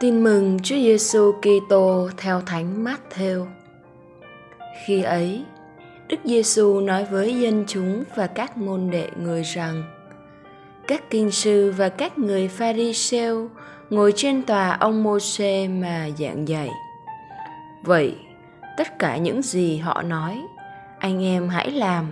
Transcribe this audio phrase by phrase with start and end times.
[0.00, 3.46] Tin mừng Chúa Giêsu Kitô theo Thánh Matthew.
[4.86, 5.44] Khi ấy,
[6.08, 9.82] Đức Giêsu nói với dân chúng và các môn đệ người rằng:
[10.86, 13.48] Các kinh sư và các người Pharisêu
[13.90, 16.70] ngồi trên tòa ông Môsê mà giảng dạy.
[17.84, 18.16] Vậy,
[18.76, 20.40] tất cả những gì họ nói,
[20.98, 22.06] anh em hãy làm,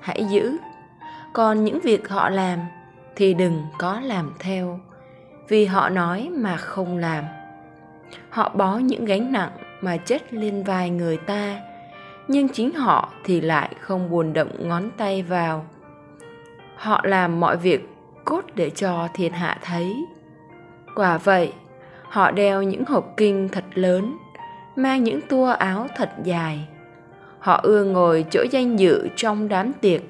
[0.00, 0.56] hãy giữ.
[1.32, 2.58] Còn những việc họ làm
[3.16, 4.80] thì đừng có làm theo
[5.50, 7.24] vì họ nói mà không làm.
[8.30, 11.60] Họ bó những gánh nặng mà chất lên vai người ta,
[12.28, 15.66] nhưng chính họ thì lại không buồn động ngón tay vào.
[16.76, 17.88] Họ làm mọi việc
[18.24, 19.94] cốt để cho thiên hạ thấy.
[20.94, 21.52] Quả vậy,
[22.02, 24.16] họ đeo những hộp kinh thật lớn,
[24.76, 26.68] mang những tua áo thật dài.
[27.38, 30.00] Họ ưa ngồi chỗ danh dự trong đám tiệc,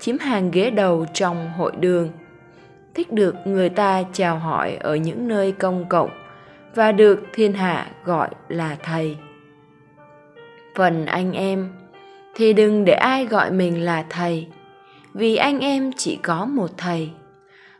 [0.00, 2.08] chiếm hàng ghế đầu trong hội đường
[2.94, 6.10] thích được người ta chào hỏi ở những nơi công cộng,
[6.74, 9.16] và được thiên hạ gọi là thầy.
[10.74, 11.72] Phần anh em,
[12.34, 14.46] thì đừng để ai gọi mình là thầy,
[15.14, 17.10] vì anh em chỉ có một thầy.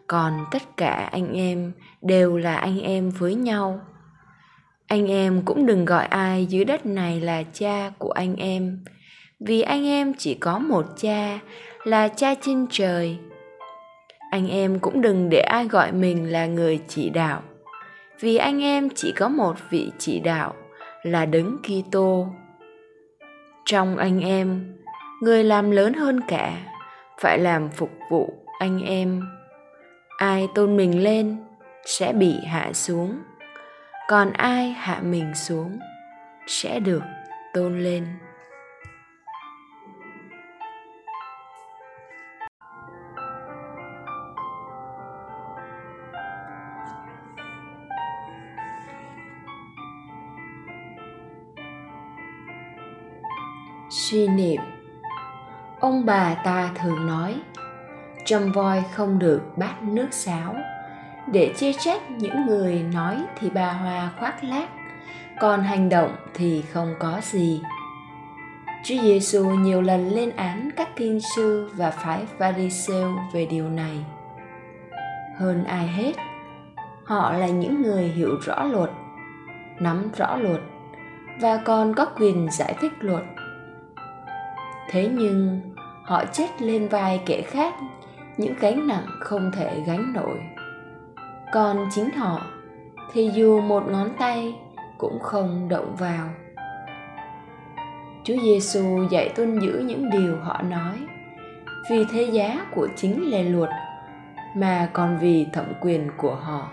[0.07, 3.81] Còn tất cả anh em đều là anh em với nhau.
[4.87, 8.85] Anh em cũng đừng gọi ai dưới đất này là cha của anh em,
[9.41, 11.39] vì anh em chỉ có một cha
[11.85, 13.19] là cha trên trời
[14.33, 17.43] anh em cũng đừng để ai gọi mình là người chỉ đạo
[18.21, 20.55] vì anh em chỉ có một vị chỉ đạo
[21.03, 22.27] là đấng Kitô.
[23.65, 24.75] Trong anh em,
[25.23, 26.53] người làm lớn hơn cả
[27.21, 29.23] phải làm phục vụ anh em.
[30.17, 31.37] Ai tôn mình lên
[31.85, 33.19] sẽ bị hạ xuống,
[34.09, 35.79] còn ai hạ mình xuống
[36.47, 37.03] sẽ được
[37.55, 38.07] tôn lên.
[53.93, 54.61] Suy niệm.
[55.81, 57.35] Ông bà ta thường nói
[58.25, 60.55] trong voi không được bát nước sáo.
[61.33, 64.69] Để chê trách những người nói thì bà hoa khoác lác
[65.41, 67.63] còn hành động thì không có gì.
[68.85, 74.05] Chúa Giêsu nhiều lần lên án các kinh sư và phái Pharisêu về điều này.
[75.37, 76.13] Hơn ai hết,
[77.05, 78.91] họ là những người hiểu rõ luật,
[79.81, 80.61] nắm rõ luật
[81.41, 83.23] và còn có quyền giải thích luật
[84.91, 85.61] thế nhưng,
[86.05, 87.75] họ chết lên vai kẻ khác,
[88.37, 90.41] những gánh nặng không thể gánh nổi.
[91.53, 92.47] Còn chính họ,
[93.13, 94.55] thì dù một ngón tay
[94.99, 96.29] cũng không động vào.
[98.25, 100.97] Chúa Giêsu dạy tuân giữ những điều họ nói,
[101.91, 103.71] vì thế giá của chính lề luật,
[104.57, 106.69] mà còn vì thẩm quyền của họ.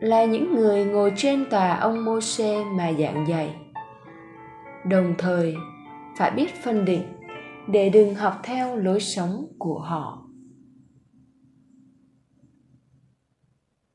[0.00, 3.54] Là những người ngồi trên tòa ông Môsê mà giảng dạy
[4.84, 5.56] đồng thời,
[6.16, 7.02] phải biết phân định
[7.68, 10.26] để đừng học theo lối sống của họ.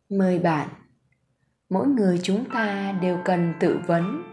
[0.10, 0.70] Mời bạn,
[1.70, 4.24] mỗi người chúng ta đều cần tự vấn.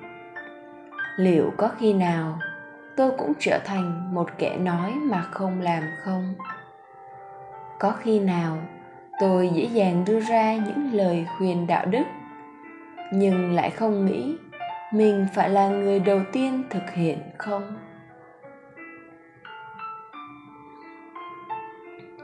[1.16, 2.38] Liệu có khi nào
[2.96, 6.34] tôi cũng trở thành một kẻ nói mà không làm không?
[7.80, 8.58] Có khi nào
[9.20, 12.04] tôi dễ dàng đưa ra những lời khuyên đạo đức,
[13.12, 14.36] nhưng lại không nghĩ
[14.92, 17.76] mình phải là người đầu tiên thực hiện không?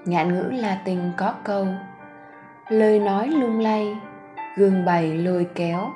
[0.05, 1.67] Ngạn ngữ là tình có câu,
[2.69, 3.97] lời nói lung lay,
[4.57, 5.93] gương bày lôi kéo.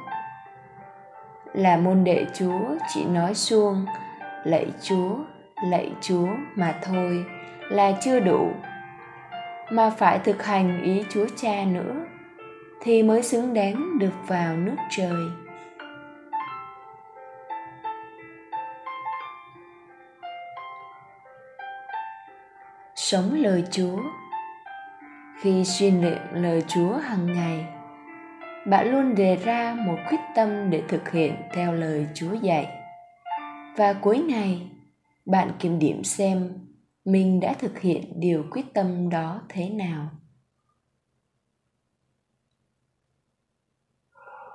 [1.52, 2.60] Là môn đệ chúa,
[2.94, 3.86] chỉ nói suông,
[4.44, 5.16] lạy chúa
[5.62, 7.26] lạy chúa mà thôi,
[7.70, 8.50] là chưa đủ.
[9.70, 12.06] Mà phải thực hành ý chúa cha nữa,
[12.82, 15.41] thì mới xứng đáng được vào nước trời.
[23.02, 24.02] Sống lời Chúa.
[25.40, 27.66] Khi suy niệm lời Chúa hàng ngày,
[28.66, 32.66] bạn luôn đề ra một quyết tâm để thực hiện theo lời Chúa dạy.
[33.76, 34.70] Và cuối ngày,
[35.26, 36.52] bạn kiểm điểm xem
[37.04, 40.08] mình đã thực hiện điều quyết tâm đó thế nào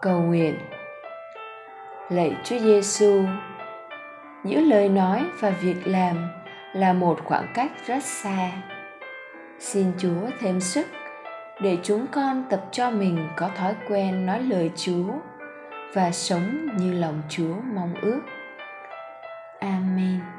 [0.01, 0.55] cầu nguyện
[2.09, 3.23] lạy chúa giêsu
[4.45, 6.36] giữa lời nói và việc làm
[6.77, 8.51] là một khoảng cách rất xa.
[9.59, 10.87] Xin chúa thêm sức
[11.61, 15.13] để chúng con tập cho mình có thói quen nói lời chúa
[15.93, 18.21] và sống như lòng chúa mong ước.
[19.59, 20.36] Amen.